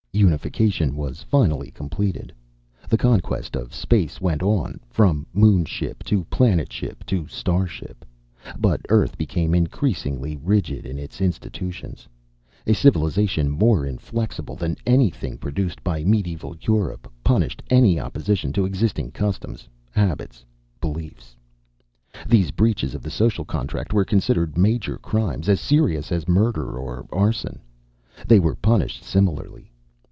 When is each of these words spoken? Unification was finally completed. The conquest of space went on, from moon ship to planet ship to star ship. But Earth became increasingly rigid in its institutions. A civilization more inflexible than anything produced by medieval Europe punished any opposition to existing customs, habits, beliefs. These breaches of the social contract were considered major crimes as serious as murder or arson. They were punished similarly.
Unification 0.13 0.95
was 0.97 1.23
finally 1.23 1.71
completed. 1.71 2.33
The 2.89 2.97
conquest 2.97 3.55
of 3.55 3.73
space 3.73 4.19
went 4.19 4.43
on, 4.43 4.79
from 4.89 5.25
moon 5.33 5.63
ship 5.63 6.03
to 6.03 6.25
planet 6.25 6.71
ship 6.71 7.05
to 7.05 7.25
star 7.27 7.65
ship. 7.65 8.03
But 8.59 8.81
Earth 8.89 9.17
became 9.17 9.55
increasingly 9.55 10.35
rigid 10.35 10.85
in 10.85 10.99
its 10.99 11.21
institutions. 11.21 12.09
A 12.67 12.73
civilization 12.73 13.49
more 13.49 13.85
inflexible 13.85 14.55
than 14.55 14.75
anything 14.85 15.37
produced 15.37 15.81
by 15.81 16.03
medieval 16.03 16.55
Europe 16.59 17.09
punished 17.23 17.63
any 17.69 17.97
opposition 17.97 18.51
to 18.53 18.65
existing 18.65 19.11
customs, 19.11 19.67
habits, 19.91 20.43
beliefs. 20.81 21.35
These 22.27 22.51
breaches 22.51 22.93
of 22.93 23.01
the 23.01 23.09
social 23.11 23.45
contract 23.45 23.93
were 23.93 24.05
considered 24.05 24.57
major 24.57 24.97
crimes 24.97 25.47
as 25.47 25.61
serious 25.61 26.11
as 26.11 26.27
murder 26.27 26.77
or 26.77 27.07
arson. 27.13 27.61
They 28.27 28.41
were 28.41 28.55
punished 28.55 29.03
similarly. 29.03 29.69